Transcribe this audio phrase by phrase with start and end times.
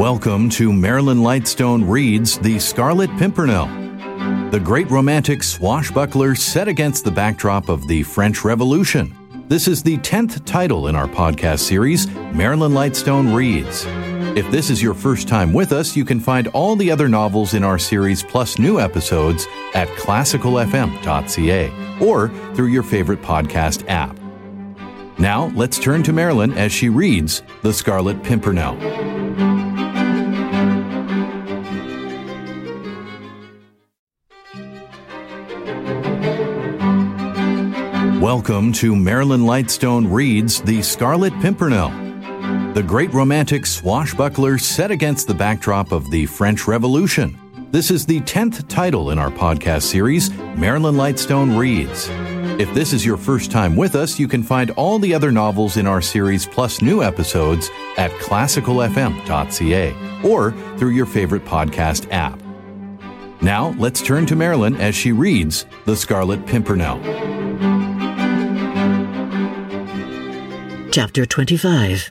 [0.00, 3.66] Welcome to Marilyn Lightstone Reads The Scarlet Pimpernel,
[4.50, 9.14] the great romantic swashbuckler set against the backdrop of the French Revolution.
[9.48, 13.84] This is the 10th title in our podcast series, Marilyn Lightstone Reads.
[14.38, 17.52] If this is your first time with us, you can find all the other novels
[17.52, 24.18] in our series plus new episodes at classicalfm.ca or through your favorite podcast app.
[25.18, 29.19] Now, let's turn to Marilyn as she reads The Scarlet Pimpernel.
[38.20, 41.88] Welcome to Marilyn Lightstone Reads The Scarlet Pimpernel,
[42.74, 47.38] the great romantic swashbuckler set against the backdrop of the French Revolution.
[47.70, 52.10] This is the 10th title in our podcast series, Marilyn Lightstone Reads.
[52.60, 55.78] If this is your first time with us, you can find all the other novels
[55.78, 62.38] in our series plus new episodes at classicalfm.ca or through your favorite podcast app.
[63.40, 67.00] Now, let's turn to Marilyn as she reads The Scarlet Pimpernel.
[70.92, 72.10] Chapter 25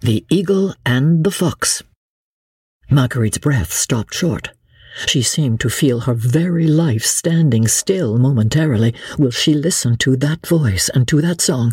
[0.00, 1.84] The Eagle and the Fox.
[2.90, 4.48] Marguerite's breath stopped short.
[5.06, 10.44] She seemed to feel her very life standing still momentarily while she listened to that
[10.44, 11.72] voice and to that song.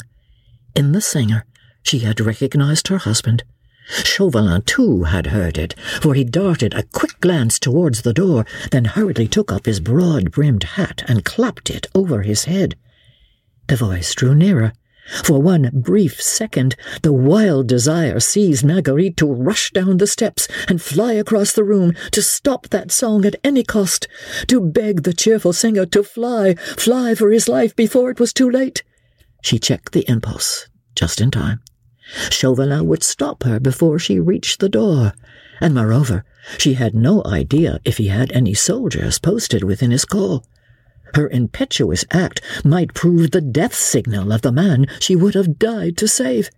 [0.75, 1.43] In the singer,
[1.81, 3.43] she had recognized her husband.
[3.87, 8.85] Chauvelin, too, had heard it, for he darted a quick glance towards the door, then
[8.85, 12.75] hurriedly took up his broad brimmed hat and clapped it over his head.
[13.65, 14.73] The voice drew nearer.
[15.23, 20.81] For one brief second, the wild desire seized Marguerite to rush down the steps and
[20.81, 24.07] fly across the room, to stop that song at any cost,
[24.47, 28.49] to beg the cheerful singer to fly, fly for his life before it was too
[28.49, 28.83] late.
[29.41, 31.61] She checked the impulse just in time.
[32.29, 35.13] Chauvelin would stop her before she reached the door,
[35.61, 36.23] and moreover,
[36.57, 40.45] she had no idea if he had any soldiers posted within his call.
[41.13, 45.97] Her impetuous act might prove the death signal of the man she would have died
[45.97, 46.49] to save.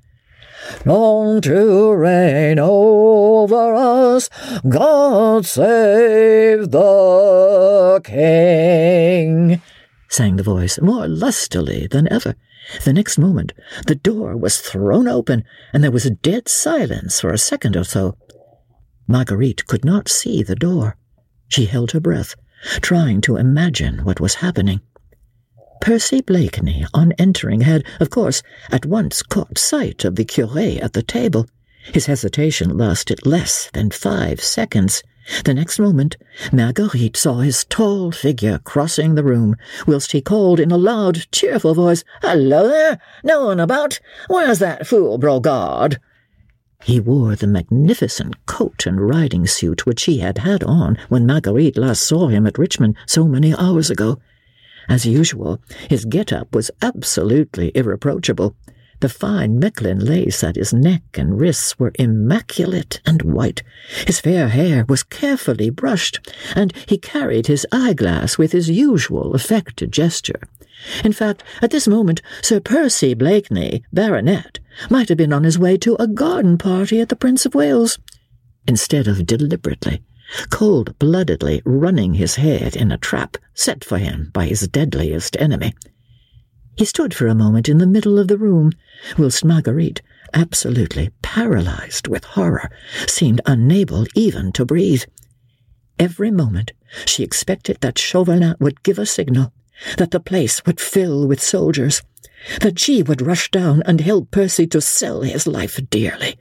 [0.85, 4.29] Long to reign over us,
[4.67, 9.61] God save the King,
[10.09, 12.35] sang the voice more lustily than ever.
[12.83, 13.53] The next moment,
[13.87, 15.43] the door was thrown open,
[15.73, 18.17] and there was a dead silence for a second or so.
[19.07, 20.97] Marguerite could not see the door.
[21.47, 22.35] She held her breath
[22.81, 24.81] trying to imagine what was happening.
[25.81, 30.93] Percy Blakeney, on entering, had, of course, at once caught sight of the curé at
[30.93, 31.47] the table.
[31.93, 35.01] His hesitation lasted less than five seconds.
[35.45, 36.17] The next moment,
[36.51, 39.55] Marguerite saw his tall figure crossing the room,
[39.87, 42.99] whilst he called in a loud, cheerful voice, Hello there!
[43.23, 43.99] No one about?
[44.27, 45.97] Where's that fool Brogard?
[46.81, 51.77] He wore the magnificent coat and riding suit which he had had on when Marguerite
[51.77, 54.19] last saw him at Richmond so many hours ago.
[54.87, 58.55] As usual, his get-up was absolutely irreproachable.
[59.01, 63.61] The fine Mechlin lace at his neck and wrists were immaculate and white.
[64.07, 66.19] His fair hair was carefully brushed,
[66.55, 70.41] and he carried his eyeglass with his usual affected gesture.
[71.03, 74.58] In fact, at this moment, Sir Percy Blakeney, Baronet,
[74.89, 77.97] might have been on his way to a garden party at the Prince of Wales,
[78.67, 80.03] instead of deliberately,
[80.49, 85.73] cold-bloodedly running his head in a trap set for him by his deadliest enemy.
[86.77, 88.71] He stood for a moment in the middle of the room,
[89.17, 90.01] whilst Marguerite,
[90.33, 92.69] absolutely paralyzed with horror,
[93.07, 95.03] seemed unable even to breathe.
[95.97, 96.71] Every moment
[97.05, 99.51] she expected that Chauvelin would give a signal,
[99.97, 102.01] that the place would fill with soldiers,
[102.61, 106.37] that she would rush down and help Percy to sell his life dearly.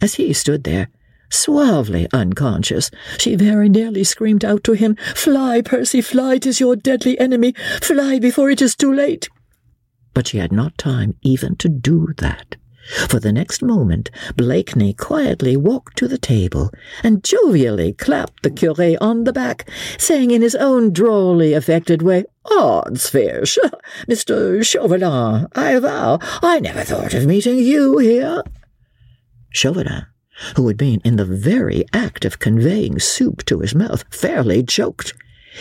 [0.00, 0.88] As he stood there,
[1.30, 7.18] suavely unconscious, she very nearly screamed out to him, Fly, Percy, fly, tis your deadly
[7.18, 9.28] enemy, fly before it is too late.
[10.14, 12.56] But she had not time even to do that.
[13.08, 16.70] For the next moment, Blakeney quietly walked to the table
[17.02, 19.68] and jovially clapped the curé on the back,
[19.98, 23.58] saying in his own drolly affected way, Odds fish,
[24.08, 24.64] Mr.
[24.64, 28.42] Chauvelin, I vow, I never thought of meeting you here.
[29.50, 30.06] Chauvelin,
[30.54, 35.12] who had been in the very act of conveying soup to his mouth, fairly choked.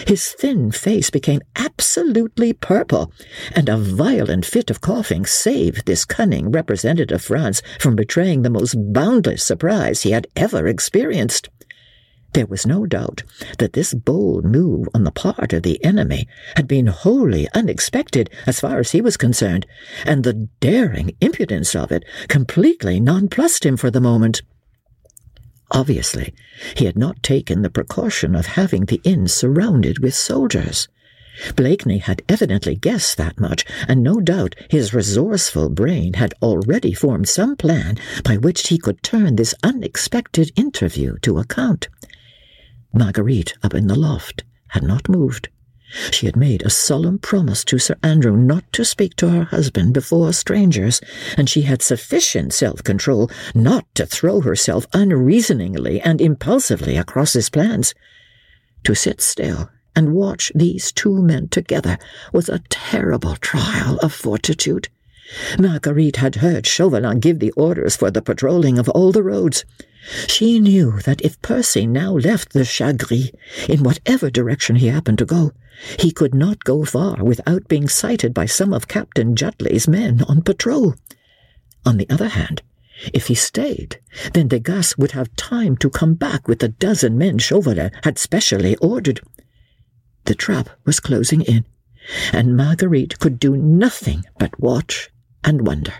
[0.08, 3.12] His thin face became absolutely purple,
[3.54, 8.50] and a violent fit of coughing saved this cunning representative of France from betraying the
[8.50, 11.50] most boundless surprise he had ever experienced.
[12.34, 13.24] There was no doubt
[13.60, 16.28] that this bold move on the part of the enemy
[16.58, 19.66] had been wholly unexpected as far as he was concerned,
[20.06, 24.42] and the daring impudence of it completely nonplussed him for the moment.
[25.72, 26.34] Obviously,
[26.76, 30.88] he had not taken the precaution of having the inn surrounded with soldiers.
[31.56, 37.28] Blakeney had evidently guessed that much, and no doubt his resourceful brain had already formed
[37.28, 41.90] some plan by which he could turn this unexpected interview to account.
[42.94, 45.50] Marguerite, up in the loft, had not moved.
[46.12, 49.94] She had made a solemn promise to Sir Andrew not to speak to her husband
[49.94, 51.00] before strangers,
[51.38, 57.50] and she had sufficient self control not to throw herself unreasoningly and impulsively across his
[57.50, 57.94] plans.
[58.84, 61.98] To sit still and watch these two men together
[62.34, 64.90] was a terrible trial of fortitude.
[65.58, 69.64] Marguerite had heard Chauvelin give the orders for the patrolling of all the roads.
[70.28, 73.32] She knew that if Percy now left the Chat Gris,
[73.68, 75.52] in whatever direction he happened to go,
[76.00, 80.42] he could not go far without being sighted by some of Captain Jutley's men on
[80.42, 80.95] patrol.
[81.86, 82.62] On the other hand,
[83.13, 84.00] if he stayed,
[84.33, 88.75] then Desgas would have time to come back with the dozen men Chauvelin had specially
[88.77, 89.19] ordered.
[90.25, 91.66] The trap was closing in,
[92.31, 95.10] and Marguerite could do nothing but watch
[95.44, 95.94] and wonder.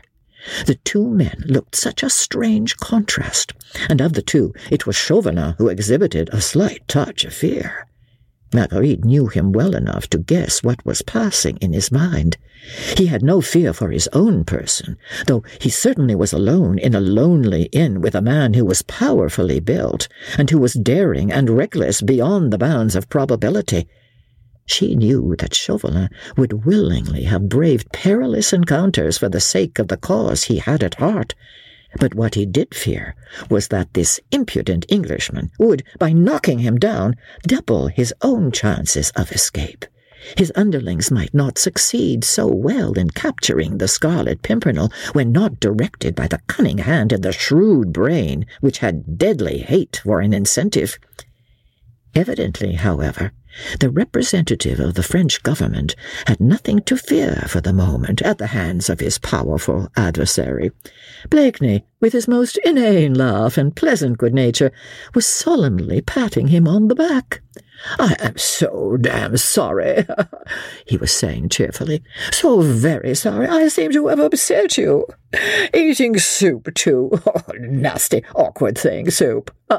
[0.66, 3.54] The two men looked such a strange contrast,
[3.90, 7.88] and of the two it was Chauvelin who exhibited a slight touch of fear.
[8.56, 12.38] Marguerite knew him well enough to guess what was passing in his mind.
[12.98, 14.98] He had no fear for his own person,
[15.28, 19.60] though he certainly was alone in a lonely inn with a man who was powerfully
[19.60, 20.08] built,
[20.38, 23.88] and who was daring and reckless beyond the bounds of probability.
[24.66, 29.98] She knew that Chauvelin would willingly have braved perilous encounters for the sake of the
[29.98, 31.36] cause he had at heart.
[32.00, 33.16] But what he did fear
[33.50, 39.32] was that this impudent Englishman would, by knocking him down, double his own chances of
[39.32, 39.86] escape.
[40.38, 46.16] His underlings might not succeed so well in capturing the Scarlet Pimpernel when not directed
[46.16, 50.98] by the cunning hand and the shrewd brain which had deadly hate for an incentive.
[52.16, 53.34] Evidently, however,
[53.80, 55.96] the representative of the French government
[56.28, 60.72] had nothing to fear for the moment at the hands of his powerful adversary.
[61.30, 64.72] Blakeney, with his most inane laugh and pleasant good nature,
[65.14, 67.42] was solemnly patting him on the back.
[68.00, 70.06] I am so damn sorry,
[70.88, 72.04] he was saying cheerfully.
[72.32, 73.48] So very sorry.
[73.48, 75.06] I seem to have upset you.
[75.74, 77.12] Eating soup, too.
[77.28, 79.54] Oh, nasty, awkward thing, soup.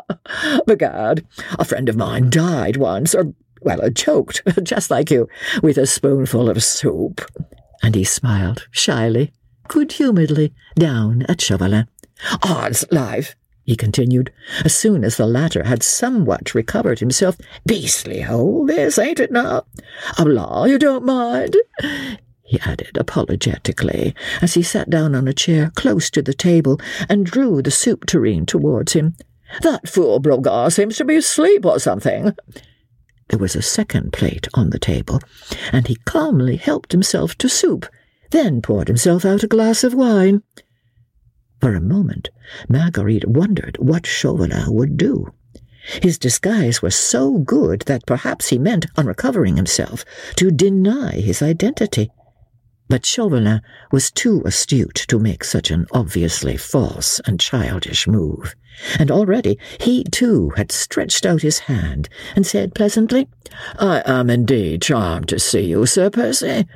[0.66, 1.24] Begad,
[1.58, 3.32] a friend of mine died once, or
[3.66, 5.28] well, choked, just like you,
[5.60, 7.20] with a spoonful of soup.
[7.82, 9.32] And he smiled shyly,
[9.68, 11.88] good humouredly, down at Chauvelin.
[12.44, 13.34] Odds life,
[13.64, 14.32] he continued,
[14.64, 17.36] as soon as the latter had somewhat recovered himself.
[17.66, 19.64] Beastly hole, this, ain't it now?
[20.18, 21.56] Law, you don't mind?
[22.44, 27.26] he added apologetically, as he sat down on a chair close to the table and
[27.26, 29.16] drew the soup tureen towards him.
[29.62, 32.36] That fool Brogard seems to be asleep or something.
[33.28, 35.20] There was a second plate on the table,
[35.72, 37.86] and he calmly helped himself to soup,
[38.30, 40.42] then poured himself out a glass of wine.
[41.60, 42.28] For a moment,
[42.68, 45.32] Marguerite wondered what Chauvelin would do.
[46.02, 50.04] His disguise was so good that perhaps he meant, on recovering himself,
[50.36, 52.10] to deny his identity.
[52.88, 58.54] But Chauvelin was too astute to make such an obviously false and childish move,
[58.98, 63.28] and already he too had stretched out his hand and said pleasantly,
[63.78, 66.66] I am indeed charmed to see you, Sir Percy.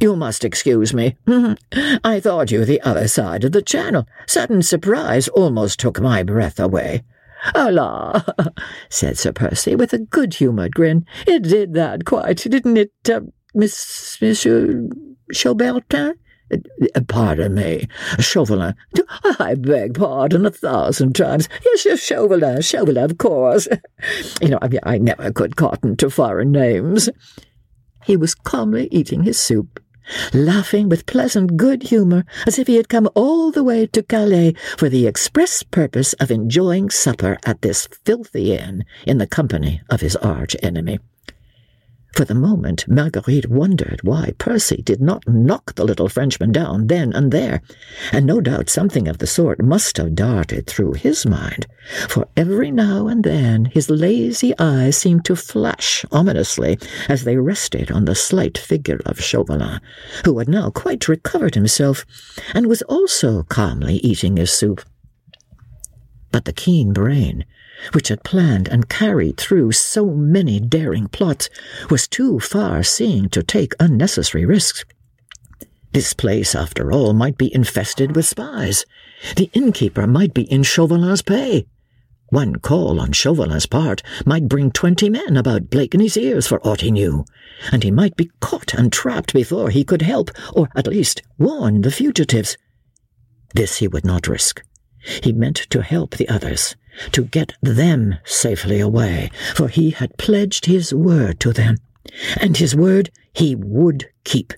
[0.00, 1.16] You must excuse me.
[2.04, 4.06] I thought you the other side of the channel.
[4.26, 7.04] Sudden surprise almost took my breath away.
[7.54, 8.22] La,
[8.88, 11.06] said Sir Percy with a good-humoured grin.
[11.26, 13.20] It did that quite, didn't it, uh,
[13.54, 14.88] Miss Monsieur
[15.32, 16.14] Chaubertin?
[16.52, 17.86] Uh, pardon me,
[18.18, 18.74] Chauvelin.
[19.38, 21.48] I beg pardon a thousand times.
[21.64, 23.68] Yes, yes, Chauvelin, Chauvelin, of course.
[24.40, 27.10] You know, I, mean, I never could cotton to foreign names.
[28.04, 29.78] He was calmly eating his soup,
[30.32, 34.54] laughing with pleasant good humour, as if he had come all the way to Calais
[34.78, 40.00] for the express purpose of enjoying supper at this filthy inn in the company of
[40.00, 40.98] his arch enemy.
[42.12, 47.12] For the moment, Marguerite wondered why Percy did not knock the little Frenchman down then
[47.12, 47.62] and there,
[48.12, 51.66] and no doubt something of the sort must have darted through his mind,
[52.08, 57.92] for every now and then his lazy eyes seemed to flash ominously as they rested
[57.92, 59.80] on the slight figure of Chauvelin,
[60.24, 62.04] who had now quite recovered himself,
[62.54, 64.84] and was also calmly eating his soup.
[66.32, 67.44] But the keen brain,
[67.92, 71.48] which had planned and carried through so many daring plots,
[71.88, 74.84] was too far seeing to take unnecessary risks.
[75.92, 78.84] This place, after all, might be infested with spies.
[79.36, 81.66] The innkeeper might be in Chauvelin's pay.
[82.28, 86.92] One call on Chauvelin's part might bring twenty men about Blakeney's ears for aught he
[86.92, 87.24] knew,
[87.72, 91.80] and he might be caught and trapped before he could help, or at least warn
[91.80, 92.56] the fugitives.
[93.52, 94.62] This he would not risk.
[95.24, 96.76] He meant to help the others,
[97.12, 101.76] to get them safely away, for he had pledged his word to them,
[102.40, 104.52] and his word he would keep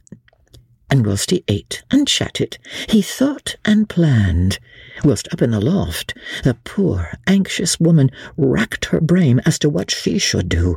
[0.92, 4.58] and whilst he ate and chatted, he thought and planned.
[5.02, 6.12] Whilst up in the loft,
[6.44, 10.76] the poor, anxious woman racked her brain as to what she should do,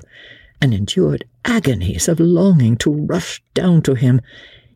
[0.61, 4.21] and endured agonies of longing to rush down to him,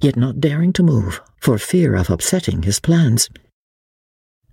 [0.01, 3.29] yet not daring to move for fear of upsetting his plans.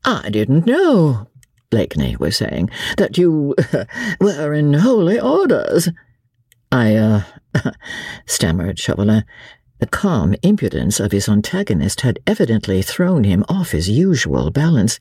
[0.05, 1.27] I didn't know,
[1.71, 3.55] Blakeney was saying, that you
[4.21, 5.89] were in holy orders.
[6.73, 7.23] I, uh,
[8.27, 9.25] stammered Chauvelin.
[9.79, 14.99] The calm impudence of his antagonist had evidently thrown him off his usual balance.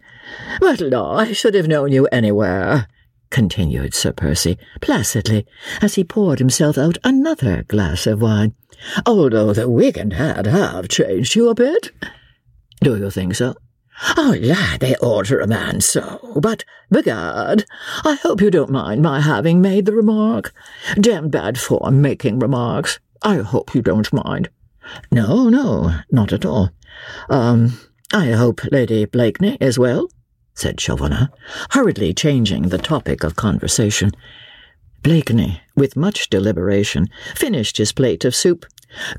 [0.60, 2.88] But law, I should have known you anywhere,
[3.30, 5.46] continued Sir Percy, placidly,
[5.82, 8.54] as he poured himself out another glass of wine,
[9.06, 11.92] although the wig and hat have changed you a bit.
[12.82, 13.56] Do you think so?
[14.18, 17.66] Oh, lad, they alter a man so, but, begad,
[18.04, 20.54] I hope you don't mind my having made the remark.
[21.00, 23.00] Damned bad form making remarks.
[23.24, 24.50] I hope you don't mind.
[25.12, 26.72] No, no, not at all.
[27.30, 27.80] Um,
[28.14, 30.10] I hope Lady Blakeney is well,
[30.54, 31.30] said Chauvelin,
[31.72, 34.12] hurriedly changing the topic of conversation.
[35.04, 38.66] Blakeney, with much deliberation, finished his plate of soup.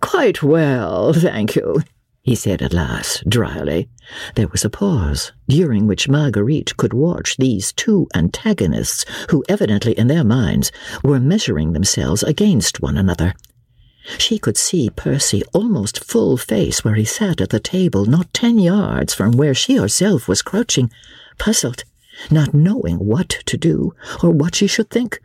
[0.00, 1.82] Quite well, thank you,
[2.26, 3.88] he said at last, dryly.
[4.34, 10.08] There was a pause, during which Marguerite could watch these two antagonists, who evidently in
[10.08, 10.72] their minds
[11.04, 13.32] were measuring themselves against one another.
[14.18, 18.58] She could see Percy almost full face where he sat at the table, not ten
[18.58, 20.90] yards from where she herself was crouching,
[21.38, 21.84] puzzled,
[22.28, 25.20] not knowing what to do or what she should think.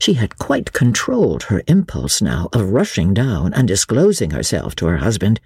[0.00, 4.96] She had quite controlled her impulse now of rushing down and disclosing herself to her
[4.96, 5.40] husband.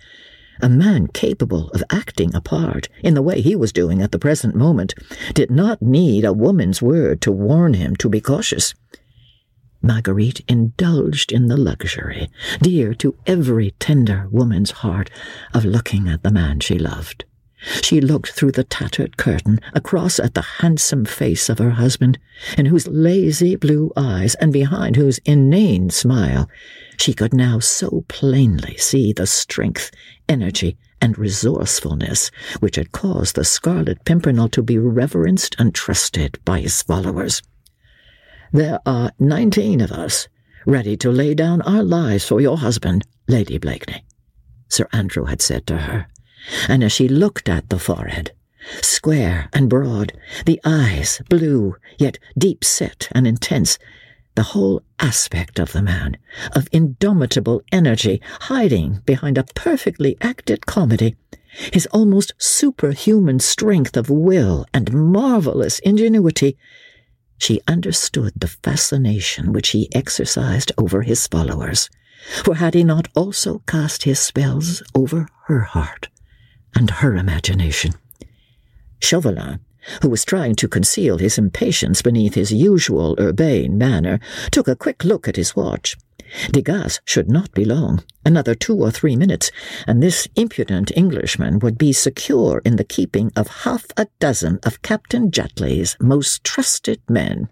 [0.61, 4.19] A man capable of acting a part in the way he was doing at the
[4.19, 4.95] present moment
[5.35, 8.75] did not need a woman's word to warn him to be cautious.
[9.83, 12.29] Marguerite indulged in the luxury,
[12.61, 15.11] dear to every tender woman's heart,
[15.55, 17.25] of looking at the man she loved.
[17.83, 22.19] She looked through the tattered curtain across at the handsome face of her husband,
[22.57, 26.49] in whose lazy blue eyes and behind whose inane smile
[26.97, 29.91] she could now so plainly see the strength,
[30.29, 32.31] energy, and resourcefulness
[32.61, 37.43] which had caused the Scarlet Pimpernel to be reverenced and trusted by his followers.
[38.53, 40.29] There are nineteen of us,
[40.67, 44.05] ready to lay down our lives for your husband, Lady Blakeney,
[44.69, 46.07] Sir Andrew had said to her,
[46.69, 48.33] and as she looked at the forehead,
[48.83, 50.13] square and broad,
[50.45, 53.79] the eyes blue, yet deep set and intense,
[54.35, 56.17] the whole aspect of the man,
[56.53, 61.17] of indomitable energy, hiding behind a perfectly acted comedy,
[61.73, 66.57] his almost superhuman strength of will and marvelous ingenuity,
[67.39, 71.89] she understood the fascination which he exercised over his followers,
[72.45, 76.09] for had he not also cast his spells over her heart
[76.77, 77.95] and her imagination?
[79.01, 79.61] Chauvelin,
[80.03, 85.05] who was trying to conceal his impatience beneath his usual urbane manner, took a quick
[85.05, 85.97] look at his watch.
[86.53, 88.03] Desgas should not be long.
[88.25, 89.51] Another two or three minutes,
[89.87, 94.83] and this impudent Englishman would be secure in the keeping of half a dozen of
[94.83, 97.49] Captain Jutley's most trusted men.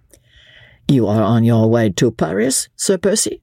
[0.88, 3.40] You are on your way to Paris, Sir Percy?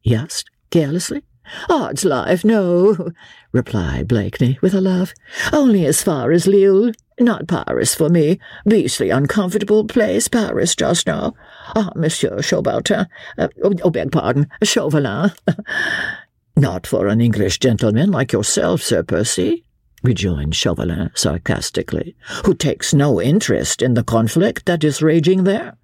[0.00, 1.22] he asked, carelessly.
[1.68, 3.10] Odds life, no,
[3.52, 5.12] replied Blakeney with a laugh.
[5.52, 6.92] Only as far as Lille.
[7.20, 8.38] Not Paris for me.
[8.66, 11.34] Beastly uncomfortable place, Paris, just now.
[11.76, 13.06] Ah, Monsieur Chaubertin.
[13.38, 15.32] Uh, oh, beg pardon, Chauvelin.
[16.56, 19.64] Not for an English gentleman like yourself, Sir Percy,
[20.02, 25.76] rejoined Chauvelin sarcastically, who takes no interest in the conflict that is raging there.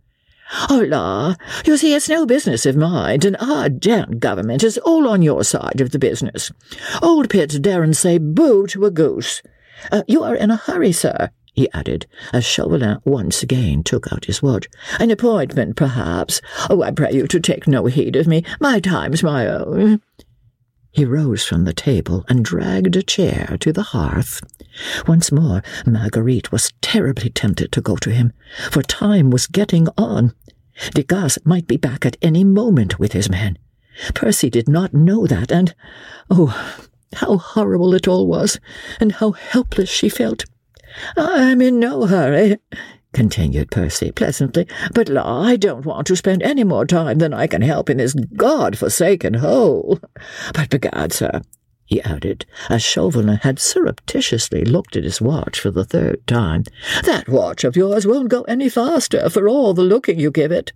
[0.70, 5.08] Oh, la, you see, it's no business of mine, and our damned government is all
[5.08, 6.50] on your side of the business.
[7.02, 9.42] Old Pitt daren't say boo to a goose.
[9.92, 14.26] Uh, you are in a hurry, sir, he added, as Chauvelin once again took out
[14.26, 14.68] his watch.
[15.00, 16.40] An appointment, perhaps.
[16.70, 18.44] Oh, I pray you to take no heed of me.
[18.60, 20.00] My time's my own.
[20.98, 24.40] He rose from the table and dragged a chair to the hearth.
[25.06, 28.32] Once more, Marguerite was terribly tempted to go to him,
[28.72, 30.34] for time was getting on.
[30.96, 33.58] Desgas might be back at any moment with his men.
[34.12, 35.72] Percy did not know that, and,
[36.30, 38.58] oh, how horrible it all was,
[38.98, 40.46] and how helpless she felt.
[41.16, 42.56] I'm in no hurry,
[43.12, 47.46] continued Percy pleasantly, but law, I don't want to spend any more time than I
[47.46, 49.98] can help in this god-forsaken hole.
[50.54, 51.42] But begad, sir,
[51.88, 56.64] he added, as Chauvelin had surreptitiously looked at his watch for the third time,
[57.04, 60.72] that watch of yours won't go any faster for all the looking you give it.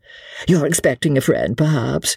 [0.49, 2.17] You're expecting a friend, perhaps?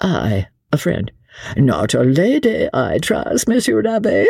[0.00, 1.12] Ay, a friend.
[1.56, 4.26] Not a lady, I trust, Monsieur l'Abbe?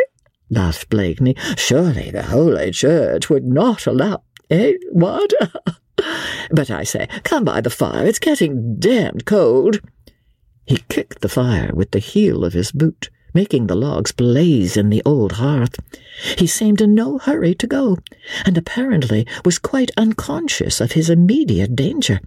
[0.49, 1.35] laughed Blakeney.
[1.57, 4.23] Surely the Holy Church would not allow...
[4.49, 5.33] Eh, what?
[6.51, 8.05] but I say, come by the fire.
[8.05, 9.81] It's getting damned cold.
[10.65, 14.89] He kicked the fire with the heel of his boot making the logs blaze in
[14.89, 15.75] the old hearth.
[16.39, 17.99] He seemed in no hurry to go,
[18.45, 22.19] and apparently was quite unconscious of his immediate danger.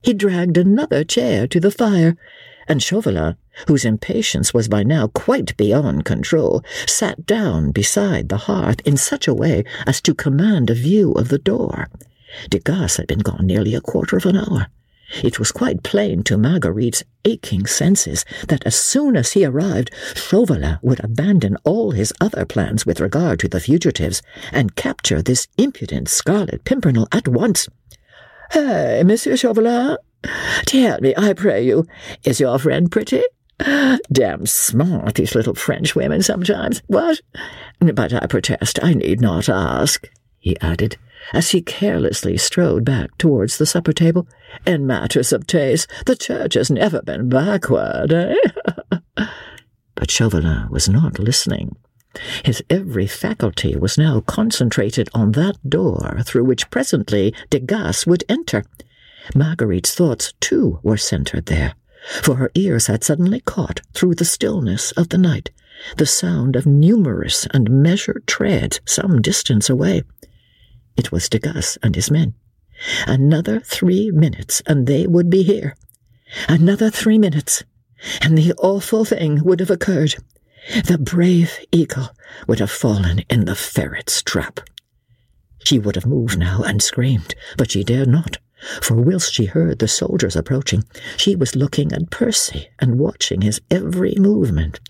[0.00, 2.16] He dragged another chair to the fire,
[2.68, 8.80] and Chauvelin, whose impatience was by now quite beyond control, sat down beside the hearth
[8.84, 11.88] in such a way as to command a view of the door.
[12.50, 14.68] Desgas had been gone nearly a quarter of an hour.
[15.22, 20.78] It was quite plain to Marguerite's aching senses that as soon as he arrived, Chauvelin
[20.82, 24.20] would abandon all his other plans with regard to the fugitives
[24.52, 27.68] and capture this impudent Scarlet Pimpernel at once.
[28.50, 29.96] Hey, Monsieur Chauvelin,
[30.66, 31.86] tell me, I pray you,
[32.24, 33.22] is your friend pretty?
[34.12, 36.82] Damn smart, these little French women sometimes.
[36.86, 37.20] What?
[37.80, 40.08] But I protest, I need not ask,
[40.38, 40.96] he added
[41.32, 44.26] as he carelessly strode back towards the supper table.
[44.66, 48.34] In matters of taste, the church has never been backward, eh?
[49.94, 51.76] but Chauvelin was not listening.
[52.44, 58.64] His every faculty was now concentrated on that door through which presently Desgas would enter.
[59.34, 61.74] Marguerite's thoughts, too, were centred there,
[62.22, 65.50] for her ears had suddenly caught, through the stillness of the night,
[65.96, 70.02] the sound of numerous and measured treads some distance away.
[70.96, 72.34] It was Desgas and his men.
[73.06, 75.76] Another three minutes, and they would be here.
[76.48, 77.64] Another three minutes,
[78.20, 80.16] and the awful thing would have occurred.
[80.84, 82.10] The brave eagle
[82.46, 84.60] would have fallen in the ferret's trap.
[85.64, 88.38] She would have moved now and screamed, but she dared not,
[88.82, 90.84] for whilst she heard the soldiers approaching,
[91.16, 94.80] she was looking at Percy and watching his every movement.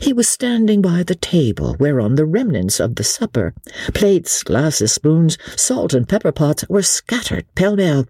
[0.00, 3.54] He was standing by the table whereon the remnants of the supper,
[3.92, 8.06] plates, glasses, spoons, salt and pepper pots, were scattered pell-mell.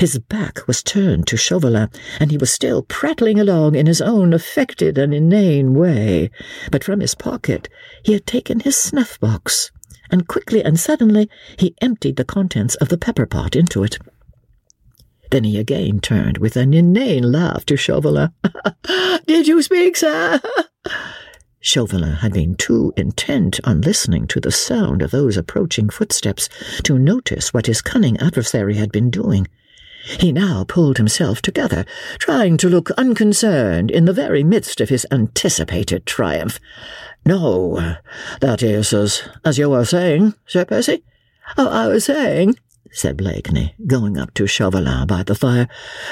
[0.00, 4.32] His back was turned to Chauvelin, and he was still prattling along in his own
[4.32, 6.30] affected and inane way.
[6.72, 7.68] But from his pocket
[8.02, 9.70] he had taken his snuff-box,
[10.10, 13.98] and quickly and suddenly he emptied the contents of the pepper pot into it.
[15.34, 18.30] Then he again turned with an inane laugh to Chauvelin.
[19.26, 20.40] Did you speak, sir?
[21.60, 26.48] Chauvelin had been too intent on listening to the sound of those approaching footsteps
[26.84, 29.48] to notice what his cunning adversary had been doing.
[30.04, 31.84] He now pulled himself together,
[32.20, 36.60] trying to look unconcerned in the very midst of his anticipated triumph.
[37.26, 37.96] No,
[38.40, 41.02] that is as, as you were saying, Sir Percy.
[41.58, 42.54] Oh, I was saying,
[42.94, 45.68] said Blakeney, going up to Chauvelin by the fire,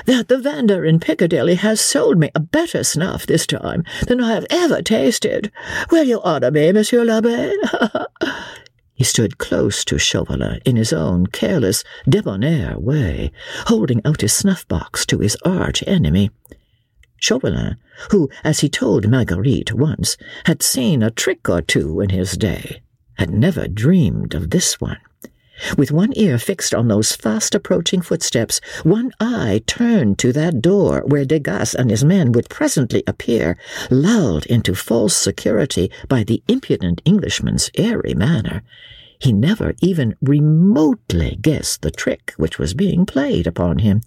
[0.06, 4.32] that the vendor in Piccadilly has sold me a better snuff this time than I
[4.32, 5.52] have ever tasted.
[5.90, 7.52] Will you honour me, Monsieur l'Abbe?
[8.94, 13.30] he stood close to Chauvelin in his own careless, debonair way,
[13.66, 16.30] holding out his snuff-box to his arch enemy.
[17.16, 17.76] Chauvelin,
[18.10, 20.16] who, as he told Marguerite once,
[20.46, 22.82] had seen a trick or two in his day,
[23.18, 24.98] had never dreamed of this one.
[25.76, 31.02] With one ear fixed on those fast approaching footsteps, one eye turned to that door
[31.06, 33.56] where Desgas and his men would presently appear,
[33.90, 38.62] lulled into false security by the impudent Englishman's airy manner,
[39.18, 44.00] he never even remotely guessed the trick which was being played upon him.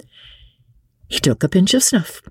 [1.08, 2.22] He took a pinch of snuff.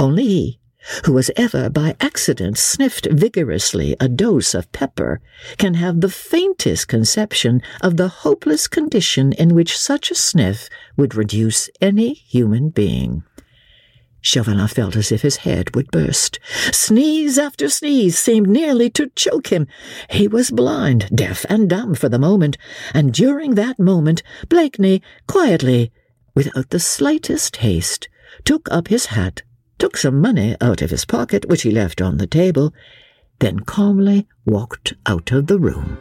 [0.00, 0.60] Only he,
[1.04, 5.20] who has ever by accident sniffed vigorously a dose of pepper
[5.58, 11.14] can have the faintest conception of the hopeless condition in which such a sniff would
[11.14, 13.22] reduce any human being.
[14.26, 16.40] Chauvelin felt as if his head would burst.
[16.72, 19.68] Sneeze after sneeze seemed nearly to choke him.
[20.10, 22.58] He was blind, deaf, and dumb for the moment,
[22.92, 25.92] and during that moment Blakeney quietly,
[26.34, 28.08] without the slightest haste,
[28.44, 29.42] took up his hat
[29.78, 32.72] took some money out of his pocket, which he left on the table,
[33.38, 35.98] then calmly walked out of the room.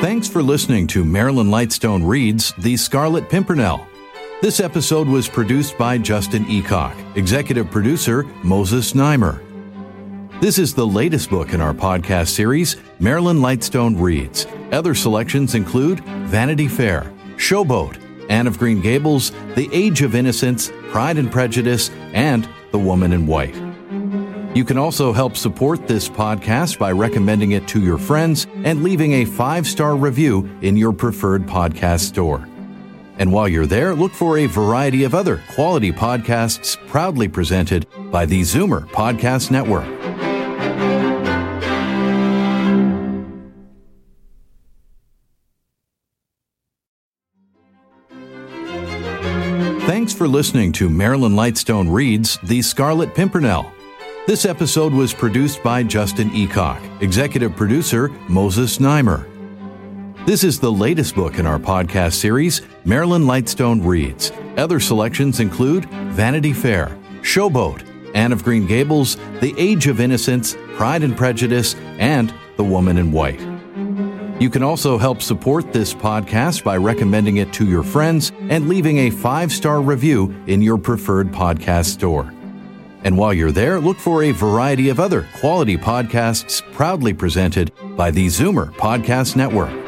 [0.00, 3.84] Thanks for listening to Marilyn Lightstone Reads The Scarlet Pimpernel.
[4.40, 9.42] This episode was produced by Justin Eacock, executive producer Moses Znaimer.
[10.40, 14.46] This is the latest book in our podcast series, Marilyn Lightstone Reads.
[14.70, 15.98] Other selections include
[16.28, 17.98] Vanity Fair, Showboat,
[18.28, 23.26] Anne of Green Gables, The Age of Innocence, Pride and Prejudice, and The Woman in
[23.26, 23.56] White.
[24.54, 29.12] You can also help support this podcast by recommending it to your friends and leaving
[29.12, 32.48] a five star review in your preferred podcast store.
[33.18, 38.26] And while you're there, look for a variety of other quality podcasts proudly presented by
[38.26, 39.97] the Zoomer Podcast Network.
[50.18, 53.70] For listening to Marilyn Lightstone Reads The Scarlet Pimpernel.
[54.26, 59.28] This episode was produced by Justin Eacock, executive producer Moses Znaimer.
[60.26, 64.32] This is the latest book in our podcast series, Marilyn Lightstone Reads.
[64.56, 67.84] Other selections include Vanity Fair, Showboat,
[68.16, 73.12] Anne of Green Gables, The Age of Innocence, Pride and Prejudice, and The Woman in
[73.12, 73.40] White.
[74.40, 78.98] You can also help support this podcast by recommending it to your friends and leaving
[78.98, 82.32] a five star review in your preferred podcast store.
[83.04, 88.10] And while you're there, look for a variety of other quality podcasts proudly presented by
[88.10, 89.87] the Zoomer Podcast Network.